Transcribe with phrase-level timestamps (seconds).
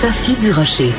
[0.00, 0.92] Sophie Durocher.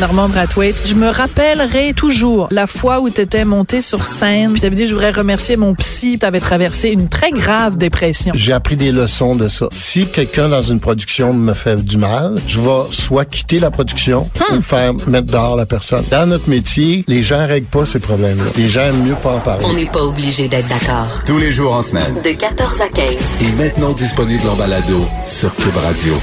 [0.00, 4.60] Normand Brathwaite, je me rappellerai toujours la fois où tu étais monté sur scène, puis
[4.60, 8.32] tu avais dit je voudrais remercier mon psy, tu avais traversé une très grave dépression.
[8.36, 9.66] J'ai appris des leçons de ça.
[9.72, 14.28] Si quelqu'un dans une production me fait du mal, je vais soit quitter la production
[14.38, 14.56] Hmm.
[14.58, 16.04] ou faire mettre dehors la personne.
[16.10, 18.44] Dans notre métier, les gens règlent pas ces problèmes-là.
[18.56, 19.64] Les gens aiment mieux pas en parler.
[19.68, 21.22] On n'est pas obligé d'être d'accord.
[21.26, 22.14] Tous les jours en semaine.
[22.24, 23.04] De 14 à 15.
[23.42, 26.14] Et maintenant disponible en balado sur Cube Radio.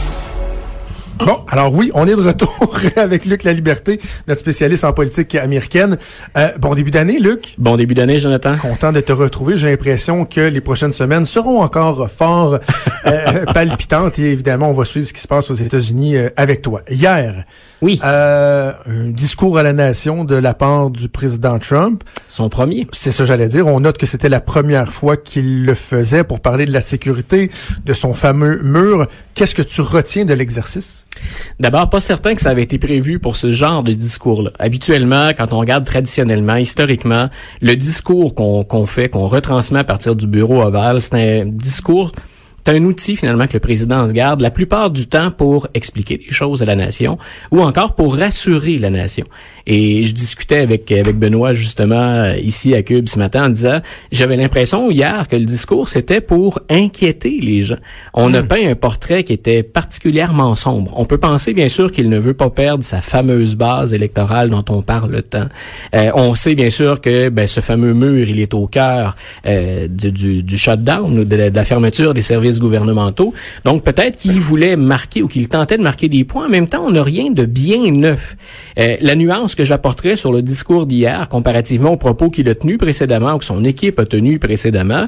[1.20, 5.34] Bon, alors oui, on est de retour avec Luc La Liberté, notre spécialiste en politique
[5.36, 5.98] américaine.
[6.38, 7.56] Euh, bon début d'année, Luc.
[7.58, 8.58] Bon début d'année, Jonathan.
[8.58, 9.58] Content de te retrouver.
[9.58, 12.60] J'ai l'impression que les prochaines semaines seront encore fort
[13.08, 16.62] euh, palpitantes et évidemment, on va suivre ce qui se passe aux États-Unis euh, avec
[16.62, 16.82] toi.
[16.90, 17.46] Hier,
[17.82, 22.04] Oui, euh, un discours à la nation de la part du président Trump.
[22.28, 22.88] son premier.
[22.92, 23.68] C'est ça, j'allais dire.
[23.68, 27.50] On note que c'était la première fois qu'il le faisait pour parler de la sécurité,
[27.86, 29.08] de son fameux mur.
[29.34, 31.05] Qu'est-ce que tu retiens de l'exercice?
[31.60, 34.52] D'abord, pas certain que ça avait été prévu pour ce genre de discours-là.
[34.60, 37.30] Habituellement, quand on regarde traditionnellement, historiquement,
[37.62, 42.12] le discours qu'on fait, qu'on retransmet à partir du bureau ovale, c'est un discours
[42.66, 46.18] c'est un outil finalement que le président se garde la plupart du temps pour expliquer
[46.18, 47.18] des choses à la nation
[47.52, 49.26] ou encore pour rassurer la nation.
[49.68, 53.82] Et je discutais avec avec Benoît justement euh, ici à Cube ce matin en disant
[54.12, 57.78] j'avais l'impression hier que le discours c'était pour inquiéter les gens.
[58.14, 60.94] On a peint un portrait qui était particulièrement sombre.
[60.96, 64.66] On peut penser bien sûr qu'il ne veut pas perdre sa fameuse base électorale dont
[64.70, 65.50] on parle tant.
[65.94, 69.16] Euh, on sait bien sûr que ben, ce fameux mur il est au cœur
[69.46, 73.34] euh, du, du, du shutdown ou de la fermeture des services gouvernementaux.
[73.64, 76.46] Donc peut-être qu'il voulait marquer ou qu'il tentait de marquer des points.
[76.46, 78.36] En même temps, on n'a rien de bien neuf.
[78.80, 82.78] Euh, la nuance que j'apporterais sur le discours d'hier, comparativement aux propos qu'il a tenus
[82.78, 85.08] précédemment ou que son équipe a tenus précédemment,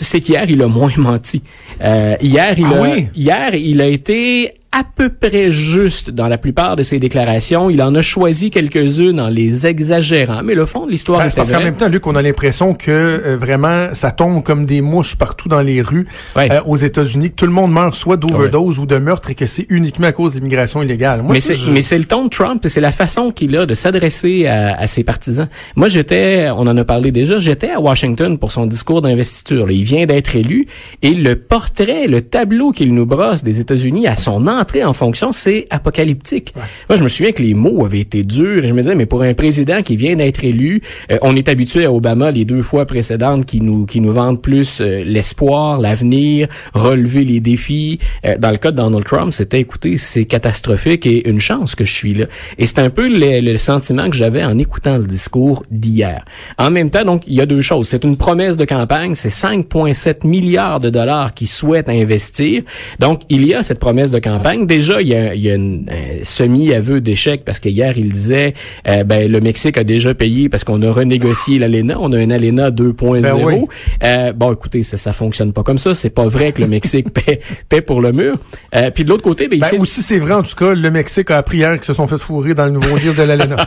[0.00, 1.42] c'est qu'hier, il a moins menti.
[1.82, 3.08] Euh, hier, il Ah a, oui?
[3.16, 7.70] hier, il a été à peu près juste dans la plupart de ses déclarations.
[7.70, 10.42] Il en a choisi quelques-unes en les exagérant.
[10.44, 12.20] Mais le fond de l'histoire Ben, est c'est parce qu'en même temps, Luc, on a
[12.22, 16.06] l'impression que euh, vraiment ça tombe comme des mouches partout dans les rues
[16.36, 16.52] Ouais.
[16.52, 19.46] euh, aux États-Unis, que tout le monde meurt soit d'overdose ou de meurtre et que
[19.46, 21.22] c'est uniquement à cause de l'immigration illégale.
[21.22, 23.74] Moi, mais c'est je- le ton de Trump et c'est la façon qu'il a de
[23.74, 25.48] s'adresser à, à ses partisans.
[25.76, 29.70] Moi, j'étais, on en a parlé déjà, j'étais à Washington pour son discours d'investiture.
[29.70, 30.66] Il vient d'être élu
[31.02, 35.32] et le portrait, le tableau qu'il nous brosse des États-Unis à son entrée en fonction,
[35.32, 36.54] c'est apocalyptique.
[36.88, 39.06] Moi, je me souviens que les mots avaient été durs et je me disais, mais
[39.06, 42.62] pour un président qui vient d'être élu, euh, on est habitué à Obama les deux
[42.62, 47.98] fois précédentes qui nous qui nous vendent plus euh, l'espoir, l'avenir, relever les défis.
[48.24, 51.84] Euh, dans le cas de Donald Trump, c'était écoutez, c'est catastrophique et une chance que
[51.84, 52.26] je suis là.
[52.58, 56.24] Et c'est un peu le, le sentiment que j'avais en écoutant le discours d'hier.
[56.58, 57.88] En même temps, donc, il y a deux choses.
[57.88, 62.62] C'est une promesse de campagne, c'est 5,7 milliards de dollars qu'il souhaite investir.
[62.98, 64.47] Donc, il y a cette promesse de campagne.
[64.56, 68.12] Déjà, il y a, il y a une- un semi-aveu d'échec parce que hier, il
[68.12, 68.54] disait,
[68.86, 71.96] euh, ben, le Mexique a déjà payé parce qu'on a renégocié l'ALENA.
[72.00, 73.20] On a un ALENA 2.0.
[73.22, 73.64] Ben oui.
[74.04, 75.94] Euh, bon, écoutez, ça, ça fonctionne pas comme ça.
[75.94, 78.36] C'est pas vrai que le Mexique paie, paie pour le mur.
[78.74, 81.30] Euh, puis de l'autre côté, ben, Ben, aussi, c'est vrai, en tout cas, le Mexique
[81.30, 83.56] a appris hier qu'ils se sont fait fourrer dans le nouveau deal de l'ALENA.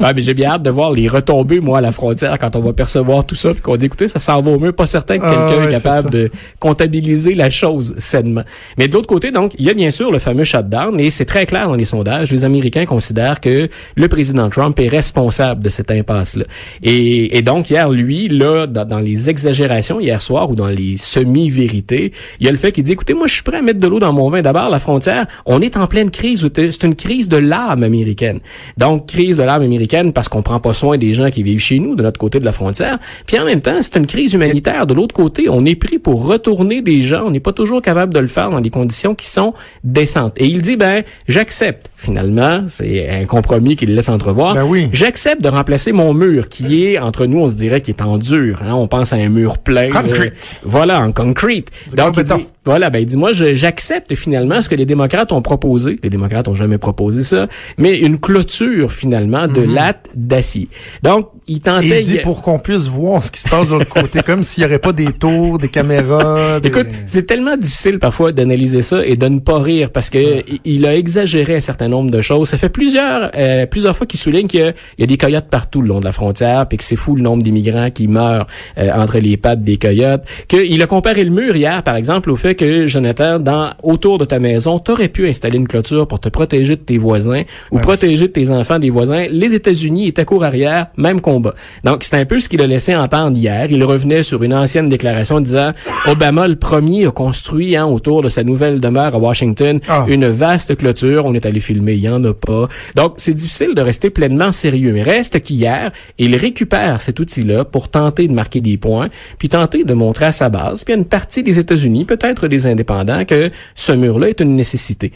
[0.00, 2.60] Ouais, mais j'ai bien hâte de voir les retombées, moi, à la frontière, quand on
[2.60, 4.74] va percevoir tout ça, puis qu'on dit, écoutez, ça s'en va au mur.
[4.74, 8.42] Pas certain que Ah, quelqu'un ouais, est capable de comptabiliser la chose sainement.
[8.76, 11.24] Mais de l'autre côté, donc, il y a bien sûr le fameux shutdown, et c'est
[11.24, 12.30] très clair dans les sondages.
[12.30, 16.44] Les Américains considèrent que le président Trump est responsable de cette impasse-là.
[16.82, 22.12] Et, donc, hier, lui, là, dans, dans les exagérations hier soir, ou dans les semi-vérités,
[22.40, 23.86] il y a le fait qu'il dit, écoutez, moi, je suis prêt à mettre de
[23.86, 24.42] l'eau dans mon vin.
[24.42, 26.46] D'abord, la frontière, on est en pleine crise.
[26.54, 28.40] C'est une crise de l'âme américaine.
[28.76, 31.78] Donc, crise de l'âme américaine parce qu'on prend pas soin des gens qui vivent chez
[31.78, 32.98] nous, de notre côté de la frontière.
[33.26, 34.86] Puis en même temps, c'est une crise humanitaire.
[34.86, 37.24] De l'autre côté, on est pris pour retourner des gens.
[37.26, 39.54] On n'est pas toujours capable de le faire dans des conditions qui sont
[39.84, 40.34] décentes.
[40.38, 44.54] Et il dit, ben, j'accepte finalement, c'est un compromis qu'il laisse entrevoir.
[44.54, 44.88] Ben oui.
[44.92, 48.18] J'accepte de remplacer mon mur, qui est, entre nous, on se dirait qu'il est en
[48.18, 48.60] dur.
[48.62, 48.74] Hein?
[48.74, 49.90] On pense à un mur plein.
[49.90, 50.32] Concrete.
[50.32, 51.68] euh, voilà, en concrete.
[51.96, 55.42] Donc, il dit, voilà, ben il dit, moi, j'accepte finalement ce que les démocrates ont
[55.42, 55.96] proposé.
[56.02, 57.46] Les démocrates ont jamais proposé ça,
[57.78, 60.68] mais une clôture finalement de lattes d'acier.
[61.02, 62.00] Donc, il tentait.
[62.00, 64.62] il dit pour qu'on puisse voir ce qui se passe de l'autre côté, comme s'il
[64.62, 66.60] n'y aurait pas des tours, des caméras.
[66.60, 70.42] des- Écoute, c'est tellement difficile parfois d'analyser ça et de ne pas rire parce que
[70.64, 72.48] il a exagéré un certain nombre de choses.
[72.48, 75.16] Ça fait plusieurs euh, plusieurs fois qu'il souligne qu'il y a- il y a des
[75.16, 78.08] coyotes partout le long de la frontière, puis que c'est fou le nombre d'immigrants qui
[78.08, 78.46] meurent
[78.78, 80.22] euh, entre les pattes des coyotes.
[80.48, 84.24] Qu'il a comparé le mur hier, par exemple, au fait que Jonathan, dans autour de
[84.24, 88.22] ta maison, t'aurais pu installer une clôture pour te protéger de tes voisins ou protéger
[88.28, 89.26] de tes enfants des voisins.
[89.30, 91.54] Les États-Unis étaient court arrière, même combat.
[91.84, 93.66] Donc c'est un peu ce qu'il a laissé entendre hier.
[93.70, 95.72] Il revenait sur une ancienne déclaration disant
[96.06, 100.06] Obama le premier a construit hein, autour de sa nouvelle demeure à Washington Ah.
[100.08, 101.26] une vaste clôture.
[101.26, 102.68] On est allé filmer, il y en a pas.
[102.94, 104.92] Donc c'est difficile de rester pleinement sérieux.
[104.92, 109.08] Mais reste qu'hier, il récupère cet outil-là pour tenter de marquer des points,
[109.38, 112.66] puis tenter de montrer à sa base, puis à une partie des États-Unis, peut-être des
[112.66, 115.12] indépendants, que ce mur-là est une nécessité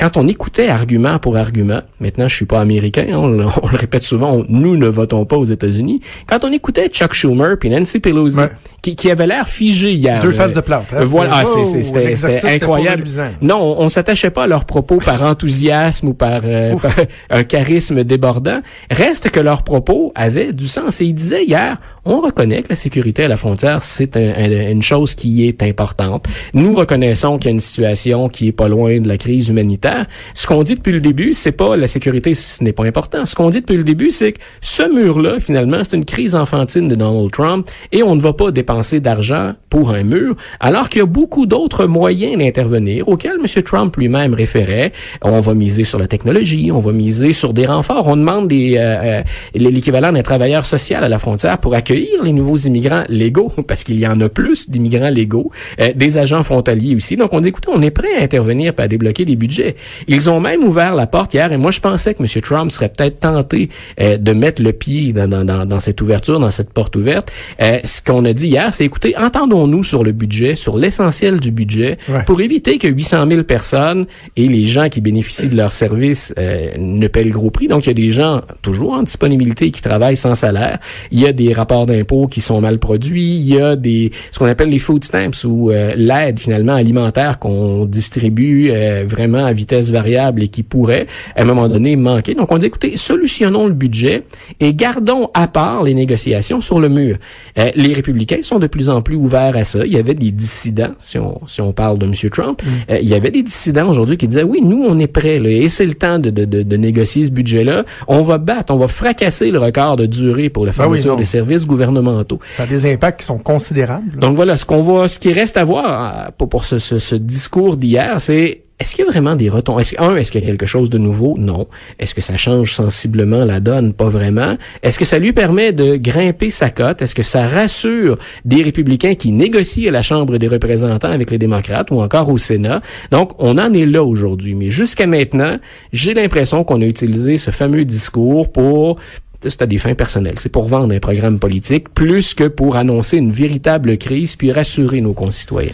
[0.00, 3.76] quand on écoutait argument pour argument, maintenant je suis pas américain, on, le- on le
[3.76, 6.00] répète souvent, on- nous ne votons pas aux États-Unis.
[6.26, 8.48] Quand on écoutait Chuck Schumer puis Nancy Pelosi, Ouais.
[8.80, 10.22] qui, qui avait l'air figé hier.
[10.22, 13.04] Deux euh, faces de plate, hein, euh, voilà, oh, c'était incroyable.
[13.42, 16.92] Non, on, on s'attachait pas à leurs propos par enthousiasme ou par, euh, par
[17.30, 18.60] un charisme débordant.
[18.90, 21.02] Reste que leurs propos avaient du sens.
[21.02, 21.76] Et ils disaient hier,
[22.06, 25.62] on reconnaît que la sécurité à la frontière, c'est un- un- une chose qui est
[25.62, 26.26] importante.
[26.54, 29.89] Nous reconnaissons qu'il y a une situation qui est pas loin de la crise humanitaire.
[30.34, 33.26] Ce qu'on dit depuis le début, c'est pas la sécurité, ce n'est pas important.
[33.26, 36.88] Ce qu'on dit depuis le début, c'est que ce mur-là, finalement, c'est une crise enfantine
[36.88, 40.98] de Donald Trump et on ne va pas dépenser d'argent pour un mur, alors qu'il
[40.98, 43.62] y a beaucoup d'autres moyens d'intervenir auxquels M.
[43.62, 44.92] Trump lui-même référait.
[45.22, 48.08] On va miser sur la technologie, on va miser sur des renforts.
[48.08, 49.22] On demande des euh, euh,
[49.54, 53.98] l'équivalent d'un travailleur social à la frontière pour accueillir les nouveaux immigrants légaux, parce qu'il
[53.98, 57.16] y en a plus d'immigrants légaux, euh, des agents frontaliers aussi.
[57.16, 59.69] Donc on dit, écoutez, on est prêt à intervenir et à débloquer des budgets.
[60.08, 62.42] Ils ont même ouvert la porte hier, et moi je pensais que M.
[62.42, 63.68] Trump serait peut-être tenté
[64.00, 67.30] euh, de mettre le pied dans, dans, dans, dans cette ouverture, dans cette porte ouverte.
[67.62, 71.50] Euh, ce qu'on a dit hier, c'est écoutez, entendons-nous sur le budget, sur l'essentiel du
[71.50, 72.24] budget, Ouais.
[72.24, 74.06] pour éviter que 800 000 personnes
[74.36, 77.68] et les gens qui bénéficient de leurs services euh, ne paient le gros prix.
[77.68, 80.78] Donc, il y a des gens toujours en disponibilité qui travaillent sans salaire.
[81.10, 83.36] Il y a des rapports d'impôts qui sont mal produits.
[83.36, 87.38] Il y a des ce qu'on appelle les food stamps ou euh, l'aide finalement alimentaire
[87.38, 92.34] qu'on distribue euh, vraiment à vitesse variable et qui pourrait à un moment donné manquer.
[92.34, 94.16] Donc, on dit écoutez, solutionnons le budget
[94.64, 97.16] et gardons à part les négociations sur le mur.
[97.58, 99.80] Euh, les républicains sont de plus en plus ouverts à ça.
[99.84, 102.14] Il y avait des dissidents, si on, si on parle de M.
[102.30, 105.38] Trump, euh, il y avait des dissidents aujourd'hui qui disaient, oui, nous, on est prêts,
[105.38, 107.84] là, et c'est le temps de, de, de, de négocier ce budget-là.
[108.08, 111.12] On va battre, on va fracasser le record de durée pour la Ben oui, fourniture
[111.12, 111.18] non.
[111.18, 112.38] des services gouvernementaux.
[112.56, 114.18] Ça a des impacts qui sont considérables.
[114.18, 116.98] Donc voilà, ce qu'on va, ce qui reste à voir euh, pour, pour ce, ce,
[116.98, 119.82] ce discours d'hier, c'est est-ce qu'il y a vraiment des retombées?
[119.98, 121.36] Un, est-ce qu'il y a quelque chose de nouveau?
[121.38, 121.68] Non.
[121.98, 123.92] Est-ce que ça change sensiblement la donne?
[123.92, 124.56] Pas vraiment.
[124.82, 127.02] Est-ce que ça lui permet de grimper sa cote?
[127.02, 128.16] Est-ce que ça rassure
[128.46, 132.38] des républicains qui négocient à la Chambre des représentants avec les démocrates ou encore au
[132.38, 132.80] Sénat?
[133.10, 134.54] Donc, on en est là aujourd'hui.
[134.54, 135.58] Mais jusqu'à maintenant,
[135.92, 138.98] j'ai l'impression qu'on a utilisé ce fameux discours pour
[139.42, 140.38] c'est à des fins personnelles.
[140.38, 145.00] C'est pour vendre un programme politique plus que pour annoncer une véritable crise puis rassurer
[145.00, 145.72] nos concitoyens.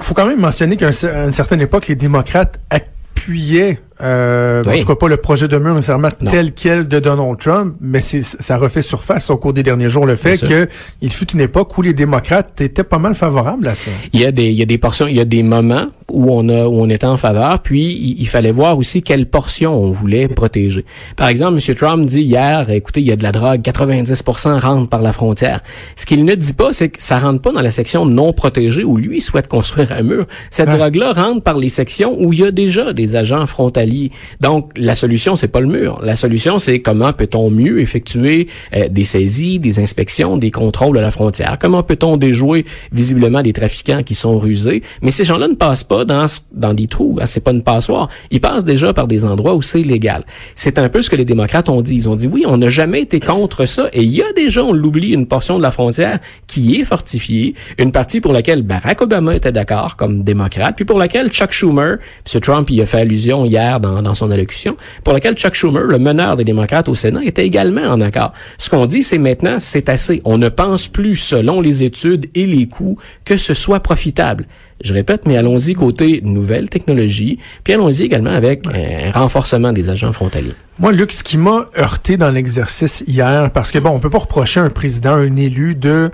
[0.00, 4.80] Faut quand même mentionner qu'à une certaine époque, les démocrates appuyaient, euh, en Oui.
[4.80, 6.30] tout cas pas le projet de mur nécessairement Non.
[6.30, 10.16] tel quel de Donald Trump, mais ça refait surface au cours des derniers jours le
[10.16, 10.48] fait sûr.
[10.48, 10.68] que
[11.00, 13.90] il fut une époque où les démocrates étaient pas mal favorables à ça.
[14.12, 16.32] Il y a des il y a des portions, il y a des moments où
[16.32, 19.74] on a où on était en faveur, puis il, il fallait voir aussi quelle portion
[19.74, 20.84] on voulait protéger.
[21.16, 21.74] Par exemple, M.
[21.74, 25.60] Trump dit hier, écoutez, il y a de la drogue, 90% rentre par la frontière.
[25.96, 28.84] Ce qu'il ne dit pas, c'est que ça rentre pas dans la section non protégée
[28.84, 30.26] où lui souhaite construire un mur.
[30.50, 33.93] Cette drogue-là rentre par les sections où il y a déjà des agents frontaliers.
[34.40, 35.98] Donc la solution c'est pas le mur.
[36.02, 41.00] La solution c'est comment peut-on mieux effectuer euh, des saisies, des inspections, des contrôles à
[41.00, 41.58] la frontière?
[41.60, 44.82] Comment peut-on déjouer visiblement des trafiquants qui sont rusés?
[45.02, 47.18] Mais ces gens-là ne passent pas dans dans des trous.
[47.20, 48.08] hein, c'est pas une passoire.
[48.30, 50.24] Ils passent déjà par des endroits où c'est légal.
[50.54, 51.94] C'est un peu ce que les démocrates ont dit.
[51.94, 53.88] Ils ont dit oui, on n'a jamais été contre ça.
[53.92, 57.54] Et il y a déjà, on l'oublie, une portion de la frontière qui est fortifiée,
[57.78, 61.98] une partie pour laquelle Barack Obama était d'accord comme démocrate, puis pour laquelle Chuck Schumer,
[62.32, 62.40] M.
[62.40, 65.98] Trump y a fait allusion hier dans, dans son allocution, pour laquelle Chuck Schumer, le
[65.98, 68.32] meneur des démocrates au Sénat, était également en accord.
[68.58, 70.20] Ce qu'on dit, c'est maintenant, c'est assez.
[70.24, 74.46] On ne pense plus, selon les études et les coûts, que ce soit profitable.
[74.84, 80.12] je répète, mais allons-y côté nouvelles technologies, puis allons-y également avec un renforcement des agents
[80.12, 80.54] frontaliers.
[80.78, 84.18] Moi, Luc, ce qui m'a heurté dans l'exercice hier, parce que bon, on peut pas
[84.18, 86.10] reprocher à un président, un élu de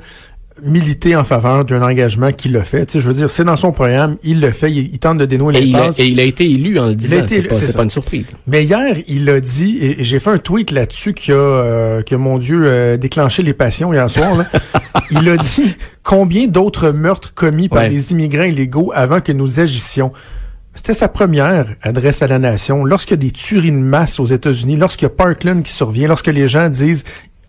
[0.62, 2.86] militer en faveur d'un engagement qu'il a fait.
[2.86, 5.26] Tu sais, je veux dire, c'est dans son programme, il le fait, il, tente de
[5.26, 5.98] dénouer les passes.
[6.00, 8.32] et il a été élu en le disant, c'est pas, pas une surprise.
[8.46, 12.14] Mais hier, il a dit, et j'ai fait un tweet là-dessus qui a, euh, qui
[12.14, 14.36] a, mon Dieu, euh, déclenché les passions hier soir.
[14.36, 14.46] Là.
[15.10, 17.88] il a dit combien d'autres meurtres commis par Ouais.
[17.88, 20.12] des immigrants illégaux avant que nous agissions.
[20.74, 22.84] C'était sa première adresse à la nation.
[22.84, 26.08] Lorsqu'il y a des tueries de masse aux États-Unis, lorsqu'il y a Parkland qui survient,
[26.08, 27.04] lorsque les gens disent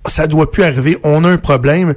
[0.05, 1.95] ça doit plus arriver, on a un problème.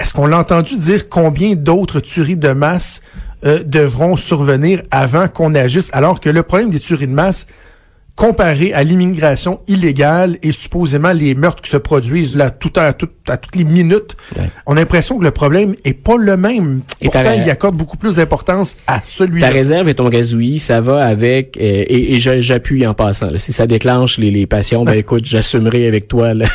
[0.00, 3.00] Est-ce qu'on l'a entendu dire combien d'autres tueries de masse
[3.44, 7.46] euh, devront survenir avant qu'on agisse, alors que le problème des tueries de masse,
[8.18, 13.08] comparé à l'immigration illégale et supposément les meurtres qui se produisent là tout à, tout,
[13.28, 14.50] à toutes les minutes, Ouais.
[14.66, 16.80] on a l'impression que le problème est pas le même.
[17.00, 19.46] Et Pourtant, il accorde beaucoup plus d'importance à celui-là.
[19.48, 23.30] Ta réserve et ton gazouillis, ça va avec euh, et, j'appuie en passant.
[23.30, 23.38] là.
[23.38, 26.46] Si ça déclenche les, les passions, ben écoute, j'assumerai avec toi la,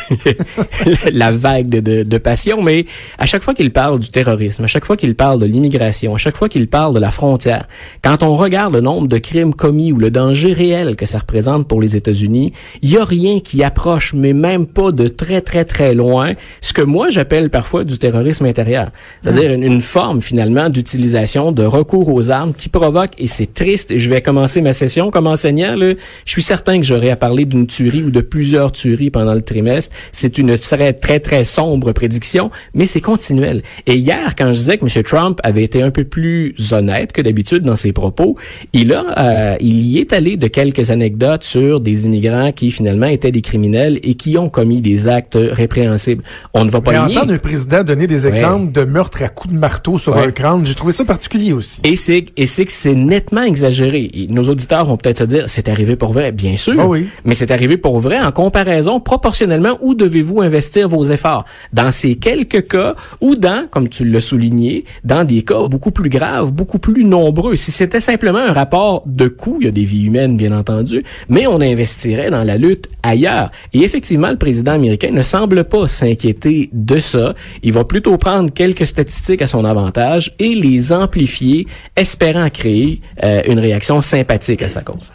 [1.14, 2.62] la vague de, de, de passion.
[2.62, 2.86] Mais
[3.18, 6.18] à chaque fois qu'il parle du terrorisme, à chaque fois qu'il parle de l'immigration, à
[6.18, 7.68] chaque fois qu'il parle de la frontière,
[8.04, 11.53] quand on regarde le nombre de crimes commis ou le danger réel que ça représente
[11.62, 15.66] pour les États-Unis, il y a rien qui approche, mais même pas de très très
[15.66, 18.92] très loin, ce que moi j'appelle parfois du terrorisme intérieur.
[19.22, 23.92] C'est-à-dire une, une forme finalement d'utilisation de recours aux armes qui provoque, et c'est triste,
[23.92, 25.94] et je vais commencer ma session comme enseignant, là,
[26.26, 29.42] je suis certain que j'aurai à parler d'une tuerie ou de plusieurs tueries pendant le
[29.42, 29.96] trimestre.
[30.12, 33.62] C'est une très très très sombre prédiction, mais c'est continuel.
[33.86, 35.04] Et hier, quand je disais que M.
[35.04, 38.38] Trump avait été un peu plus honnête que d'habitude dans ses propos,
[38.74, 43.06] il a, euh, il y est allé de quelques anecdotes sur des immigrants qui finalement
[43.08, 46.24] étaient des criminels et qui ont commis des actes répréhensibles.
[46.54, 47.18] On ne va pas Mais le nier.
[47.18, 50.26] entendre un président donner des exemples de meurtres à coups de marteau sur Ouais.
[50.28, 51.82] un crâne, j'ai trouvé ça particulier aussi.
[51.84, 54.10] Et c'est et c'est que c'est nettement exagéré.
[54.14, 56.76] Et nos auditeurs vont peut-être se dire c'est arrivé pour vrai, bien sûr.
[56.80, 57.08] Ah oui.
[57.26, 61.46] Mais c'est arrivé pour vrai en comparaison proportionnellement où devez-vous investir vos efforts?
[61.74, 66.10] Dans ces quelques cas ou dans comme tu l'as souligné, dans des cas beaucoup plus
[66.10, 67.56] graves, beaucoup plus nombreux.
[67.56, 71.04] Si c'était simplement un rapport de coût, il y a des vies humaines bien entendu,
[71.30, 73.52] mais on investirait dans la lutte ailleurs.
[73.74, 77.34] Et effectivement, le président américain ne semble pas s'inquiéter de ça.
[77.64, 83.42] Il va plutôt prendre quelques statistiques à son avantage et les amplifier, espérant créer euh,
[83.48, 85.12] une réaction sympathique à sa cause.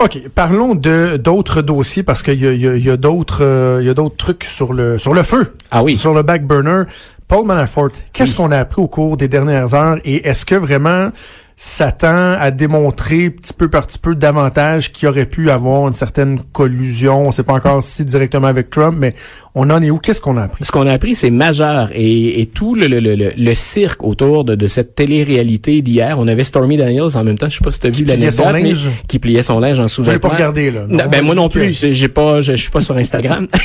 [0.00, 3.78] OK, parlons de d'autres dossiers parce qu'il y a, y a- y a d'autres euh,
[3.80, 5.52] il y a d'autres trucs sur le sur le feu.
[5.70, 5.96] Ah oui.
[5.96, 6.82] Sur le back burner.
[7.28, 11.10] Paul Manafort, qu'est-ce qu'on a appris au cours des dernières heures et est-ce que vraiment
[11.56, 15.92] ça tend à démontrer petit peu par petit peu davantage qu'il aurait pu avoir une
[15.92, 19.14] certaine collusion, on sait pas encore si directement avec Trump, mais
[19.54, 19.98] on en est où?
[19.98, 20.64] Qu'est-ce qu'on a appris?
[20.64, 21.90] Ce qu'on a appris, c'est majeur.
[21.94, 26.16] Et, et tout le, le, le, le- le cirque autour de, de cette télé-réalité d'hier,
[26.18, 28.46] on avait Stormy Daniels en même temps, je sais pas si tu as vu l'anecdote,
[28.52, 28.72] mais
[29.06, 30.28] qui pliait son linge en n'avez sous-vêtements.
[30.30, 30.86] pas regardé là.
[30.88, 33.46] Non, On ben moi non que- plus, j'ai pas, je, je suis pas sur Instagram.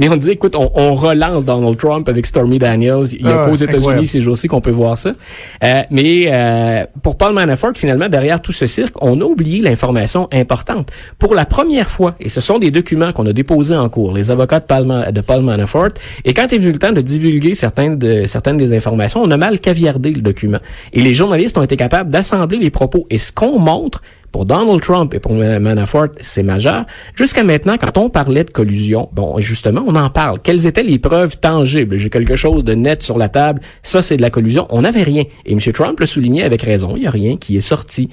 [0.00, 3.04] Mais on dit, écoute, on, on relance Donald Trump avec Stormy Daniels.
[3.12, 5.12] Il y a Ah, qu'aux États-Unis ces jours-ci qu'on peut voir ça.
[5.62, 10.26] Euh, mais euh, pour Paul Manafort, finalement, derrière tout ce cirque, on a oublié l'information
[10.32, 10.90] importante.
[11.20, 14.32] Pour la première fois, et ce sont des documents qu'on a déposés en cours, les
[14.32, 15.88] avocats de Paul, De Paul Manafort,
[16.24, 19.60] et quand est venu le temps de divulguer certaines, certaines des informations, on a mal
[19.60, 20.58] caviardé le document.
[20.92, 23.06] Et les journalistes ont été capables d'assembler les propos.
[23.10, 26.86] Et ce qu'on montre, pour Donald Trump et pour Ma- Manafort, c'est majeur.
[27.14, 30.40] Jusqu'à maintenant, quand on parlait de collusion, bon, justement, on en parle.
[30.42, 31.98] Quelles étaient les preuves tangibles?
[31.98, 33.60] J'ai quelque chose de net sur la table.
[33.82, 34.66] Ça, c'est de la collusion.
[34.70, 35.22] On n'avait rien.
[35.46, 35.60] Et M.
[35.72, 36.94] Trump le soulignait avec raison.
[36.96, 38.08] Il n'y a rien qui est sorti.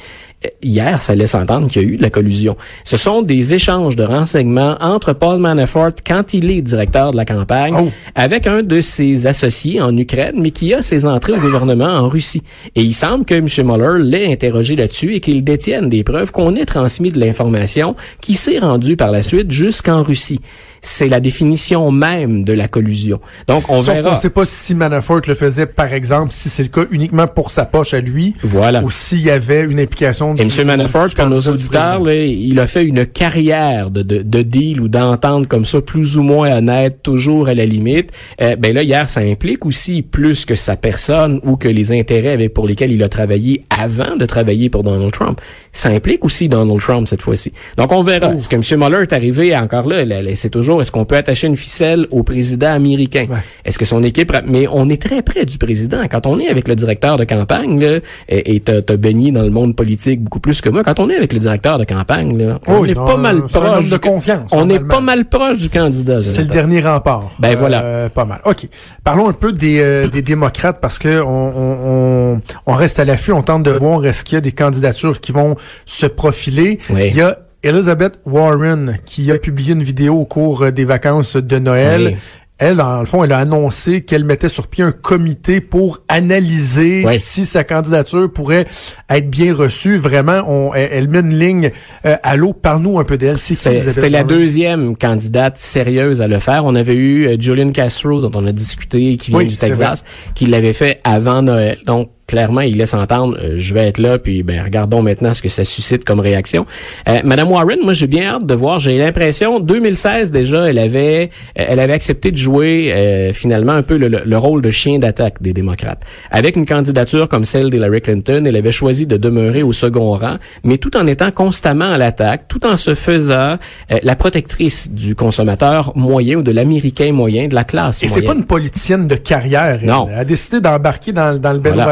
[0.63, 2.55] Hier, ça laisse entendre qu'il y a eu de la collusion.
[2.83, 7.25] Ce sont des échanges de renseignements entre Paul Manafort, quand il est directeur de la
[7.25, 7.89] campagne, Oh.
[8.15, 12.09] avec un de ses associés en Ukraine, mais qui a ses entrées au gouvernement en
[12.09, 12.41] Russie.
[12.75, 13.45] Et il semble que M.
[13.67, 18.33] Mueller l'ait interrogé là-dessus et qu'il détienne des preuves qu'on ait transmis de l'information qui
[18.33, 20.39] s'est rendue par la suite jusqu'en Russie.
[20.83, 23.19] C'est la définition même de la collusion.
[23.47, 24.09] Donc, on Sauf verra.
[24.11, 27.51] qu'on sait pas si Manafort le faisait, par exemple, si c'est le cas uniquement pour
[27.51, 28.81] sa poche à lui, Voilà.
[28.83, 30.49] ou s'il y avait une implication Et M.
[30.65, 34.87] Manafort, pour nos auditeurs, là, il a fait une carrière de, de, de deal ou
[34.87, 38.09] d'entente comme ça, plus ou moins honnête, toujours à la limite.
[38.41, 42.31] Euh, ben là, hier, ça implique aussi plus que sa personne ou que les intérêts
[42.31, 45.39] avec, pour lesquels il a travaillé avant de travailler pour Donald Trump.
[45.73, 47.53] Ça implique aussi Donald Trump cette fois-ci.
[47.77, 48.33] Donc, on verra.
[48.33, 48.79] Est-ce que M.
[48.79, 50.03] Mueller est arrivé encore là?
[50.05, 53.25] là, là, C'est toujours, est-ce qu'on peut attacher une ficelle au président américain?
[53.29, 53.37] Ouais.
[53.65, 54.31] Est-ce que son équipe...
[54.45, 56.01] Mais on est très près du président.
[56.09, 57.99] Quand on est avec le directeur de campagne, là,
[58.29, 60.83] et t'as baigné dans le monde politique beaucoup plus que moi.
[60.83, 63.43] Quand on est avec le directeur de campagne, là, on Oui, est non, pas mal
[63.43, 63.89] proche.
[63.89, 66.21] de confiance, On est pas mal proche du candidat.
[66.21, 67.31] C'est le dernier rempart.
[67.39, 67.81] Ben voilà.
[67.83, 68.39] Euh, pas mal.
[68.45, 68.67] OK.
[69.03, 73.05] Parlons un peu des, euh, des démocrates parce que on, on, on, on reste à
[73.05, 76.79] l'affût, on tente de voir est-ce qu'il y a des candidatures qui vont se profiler.
[76.89, 77.07] Oui.
[77.09, 81.35] Il y a Elizabeth Warren qui a publié une vidéo au cours euh, des vacances
[81.35, 82.01] de Noël.
[82.13, 82.15] Oui.
[82.63, 87.03] Elle, dans le fond, elle a annoncé qu'elle mettait sur pied un comité pour analyser
[87.07, 87.17] Oui.
[87.17, 88.67] si sa candidature pourrait
[89.09, 89.97] être bien reçue.
[89.97, 91.71] Vraiment, on, elle, elle met une ligne
[92.05, 92.53] euh, à l'eau.
[92.53, 93.37] Parle-nous un peu d'elle.
[93.49, 96.63] Elizabeth C'était la deuxième candidate sérieuse à le faire.
[96.63, 100.03] On avait eu euh, Julian Castro, dont on a discuté, qui vient Oui, du Texas,
[100.35, 101.79] qui l'avait fait avant Noël.
[101.87, 105.41] Donc, clairement, il laisse entendre, euh, je vais être là, puis ben regardons maintenant ce
[105.41, 106.65] que ça suscite comme réaction.
[107.09, 108.79] Euh, Madame Warren, moi j'ai bien hâte de voir.
[108.79, 113.83] J'ai l'impression, 2016 déjà, elle avait, euh, elle avait accepté de jouer euh, finalement un
[113.83, 116.03] peu le, le- le rôle de chien d'attaque des démocrates.
[116.31, 120.37] Avec une candidature comme celle d'Hillary Clinton, elle avait choisi de demeurer au second rang,
[120.63, 123.57] mais tout en étant constamment à l'attaque, tout en se faisant
[123.91, 128.21] euh, la protectrice du consommateur moyen ou de l'américain moyen, de la classe Et c'est
[128.21, 129.79] pas une politicienne de carrière.
[129.83, 130.07] Non.
[130.09, 131.83] Elle a décidé d'embarquer dans, dans le Voilà.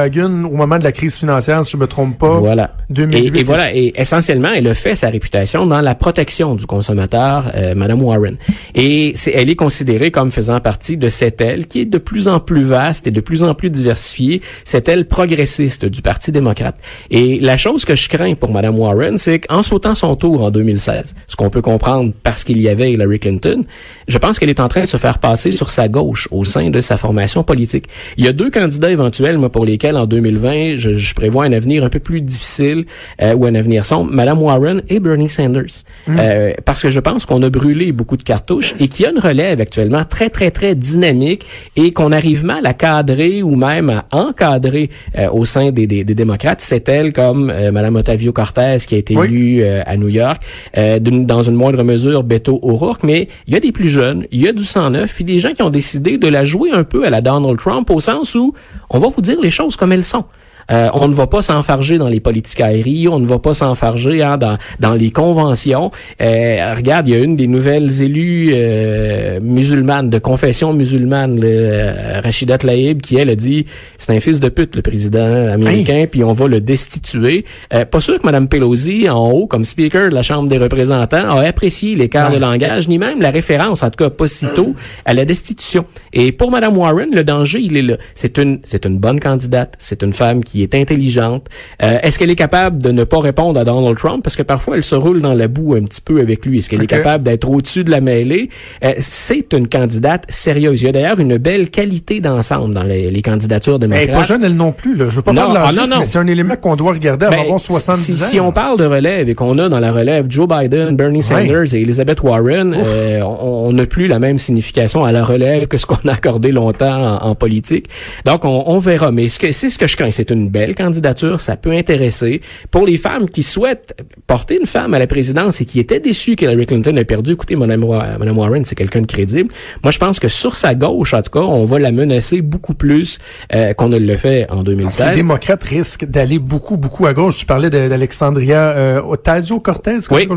[0.45, 2.39] Au moment de la crise financière, si je me trompe pas.
[2.39, 2.75] Voilà.
[2.89, 3.17] 2008.
[3.17, 3.75] Et, et voilà.
[3.75, 8.37] Et essentiellement, elle a fait sa réputation dans la protection du consommateur, euh, Madame Warren.
[8.75, 12.27] Et c'est, elle est considérée comme faisant partie de cette aile qui est de plus
[12.27, 16.75] en plus vaste et de plus en plus diversifiée, cette aile progressiste du Parti démocrate.
[17.11, 20.51] Et la chose que je crains pour Madame Warren, c'est qu'en sautant son tour en
[20.51, 23.63] 2016, ce qu'on peut comprendre parce qu'il y avait Hillary Clinton,
[24.07, 26.69] je pense qu'elle est en train de se faire passer sur sa gauche au sein
[26.69, 27.85] de sa formation politique.
[28.17, 31.51] Il y a deux candidats éventuels, moi, pour lesquels en 2020, je, je prévois un
[31.53, 32.85] avenir un peu plus difficile
[33.21, 35.83] euh, ou un avenir sombre, Madame Warren et Bernie Sanders.
[36.09, 39.11] Euh, parce que je pense qu'on a brûlé beaucoup de cartouches et qu'il y a
[39.11, 41.45] une relève actuellement très, très, très dynamique
[41.75, 46.03] et qu'on arrive mal à cadrer ou même à encadrer euh, au sein des, des,
[46.03, 46.61] des démocrates.
[46.61, 49.27] C'est elle comme euh, Madame Otavio Cortez qui a été Oui.
[49.27, 50.41] élue euh, à New York,
[50.77, 54.25] euh, d'une- dans une moindre mesure Beto O'Rourke, mais il y a des plus jeunes,
[54.31, 56.71] il y a du sang neuf, puis des gens qui ont décidé de la jouer
[56.71, 58.53] un peu à la Donald Trump au sens où
[58.89, 60.25] on va vous dire les choses comme elles sont.
[60.71, 64.37] Euh, on ne va pas s'enfarger dans les politicailleries, on ne va pas s'enfarger hein,
[64.37, 65.91] dans, dans les conventions.
[66.21, 71.47] Euh, regarde, il y a une des nouvelles élues euh, musulmanes, de confession musulmane, le,
[71.47, 73.65] euh, Rachida Tlaib, qui elle a dit
[73.97, 77.45] c'est un fils de pute le président américain, puis on va le destituer.
[77.73, 81.29] Euh, pas sûr que Mme Pelosi, en haut, comme speaker de la Chambre des représentants,
[81.29, 84.75] a apprécié l'écart de langage, ni même la référence, en tout cas pas si tôt,
[85.05, 85.85] à la destitution.
[86.13, 87.97] Et pour Mme Warren, le danger, il est là.
[88.15, 91.47] C'est une, c'est une bonne candidate, c'est une femme qui est intelligente.
[91.83, 94.23] Euh, Est-ce qu'elle est capable de ne pas répondre à Donald Trump?
[94.23, 96.59] Parce que parfois, elle se roule dans la boue un petit peu avec lui.
[96.59, 98.49] Est-ce qu'elle est capable d'être au-dessus de la mêlée?
[98.83, 100.81] Euh, c'est une candidate sérieuse.
[100.81, 104.09] Il y a d'ailleurs une belle qualité d'ensemble dans les, les candidatures Elle démocrates.
[104.09, 104.95] est pas jeune, elle non plus.
[104.95, 105.09] Là.
[105.09, 105.99] Je veux pas Non, faire de ah, l'argiste, non, non.
[105.99, 108.27] mais c'est un élément qu'on doit regarder avant Ben, avoir 70 si, ans.
[108.27, 111.73] si on parle de relève et qu'on a dans la relève Joe Biden, Bernie Sanders
[111.73, 115.77] et Elizabeth Warren, euh, on on n'a plus la même signification à la relève que
[115.77, 117.85] ce qu'on a accordé longtemps en, en politique.
[118.25, 119.11] Donc, on, on verra.
[119.11, 120.09] Mais ce que, c'est ce que je crains.
[120.11, 121.39] C'est une belle candidature.
[121.39, 122.41] Ça peut intéresser.
[122.71, 123.95] Pour les femmes qui souhaitent
[124.27, 127.55] porter une femme à la présidence et qui étaient déçues qu'Hillary Clinton ait perdu, écoutez,
[127.55, 129.51] Mme, Wa- Mme Warren, c'est quelqu'un de crédible.
[129.83, 132.73] Moi, je pense que sur sa gauche, en tout cas, on va la menacer beaucoup
[132.73, 133.19] plus
[133.53, 135.15] euh, qu'on ne le fait en Les 2016.
[135.15, 137.37] démocrates risquent d'aller beaucoup, beaucoup à gauche.
[137.37, 139.99] Tu parlais d'Alexandria euh, Ocasio-Cortez.
[140.11, 140.27] Oui.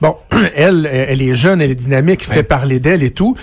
[0.00, 0.16] Bon,
[0.56, 3.36] elle, elle est jeune, elle est dynamique, fait parler d'elle et tout.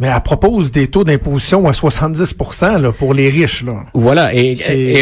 [0.00, 2.34] Mais elle propose des taux d'imposition à 70
[2.80, 3.64] là, pour les riches.
[3.64, 3.84] Là.
[3.94, 4.34] Voilà.
[4.34, 4.56] Et,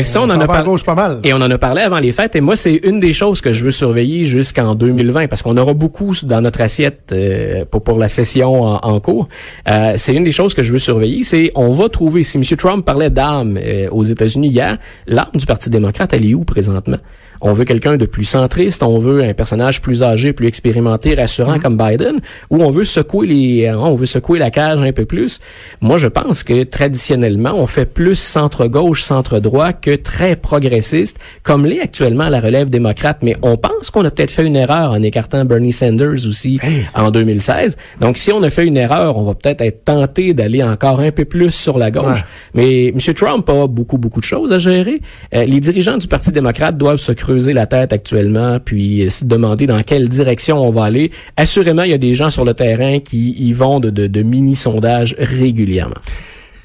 [0.05, 0.67] ça, on en a parlé.
[0.67, 1.21] gauche pas mal.
[1.25, 2.37] Et on en a parlé avant les fêtes.
[2.37, 5.73] Et moi, c'est une des choses que je veux surveiller jusqu'en 2020 parce qu'on aura
[5.73, 9.29] beaucoup dans notre assiette euh, pour, pour la session en, en cours.
[9.71, 11.25] Euh, c'est une des choses que je veux surveiller.
[11.25, 12.45] C'est on va trouver, si M.
[12.59, 14.77] Trump parlait d'âme euh, aux États-Unis hier,
[15.07, 16.99] l'âme du Parti démocrate, elle est où présentement?
[17.45, 21.59] On veut quelqu'un de plus centriste, on veut un personnage plus âgé, plus expérimenté, rassurant
[21.59, 25.07] comme Biden, ou on veut secouer les, hein, on veut secouer la cage un peu
[25.07, 25.41] plus.
[25.81, 31.81] Moi, je pense que traditionnellement, on fait plus centre-gauche, centre-droit que très progressiste, comme l'est
[31.81, 33.19] actuellement la relève démocrate.
[33.23, 36.61] Mais on pense qu'on a peut-être fait une erreur en écartant Bernie Sanders aussi
[36.95, 37.77] en 2016.
[38.01, 41.11] Donc, si on a fait une erreur, on va peut-être être tenté d'aller encore un
[41.11, 42.07] peu plus sur la gauche.
[42.07, 42.25] Ouais.
[42.55, 43.15] Mais M.
[43.15, 45.01] Trump a beaucoup, beaucoup de choses à gérer.
[45.35, 49.67] Euh, les dirigeants du Parti démocrate doivent se creuser la tête actuellement, puis se demander
[49.67, 51.11] dans quelle direction on va aller.
[51.37, 54.23] Assurément, il y a des gens sur le terrain qui y vont de, de, de
[54.23, 55.97] mini-sondages régulièrement.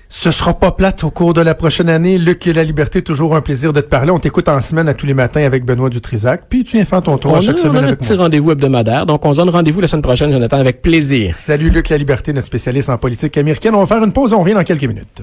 [0.10, 2.18] Ce sera pas plate au cours de la prochaine année.
[2.18, 4.10] Luc et la liberté, toujours un plaisir de te parler.
[4.12, 6.44] On t'écoute en semaine à tous les matins avec Benoît Dutrisac.
[6.48, 8.14] Puis tu viens faire ton tour On à a, chaque on a semaine un petit
[8.14, 11.36] rendez-vous hebdomadaire, donc on se donne rendez-vous la semaine prochaine, Jonathan, avec plaisir.
[11.38, 13.76] Salut Luc La Liberté, notre spécialiste en politique américaine.
[13.76, 15.22] On va faire une pause, on revient dans quelques minutes.